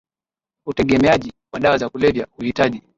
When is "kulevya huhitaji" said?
1.89-2.81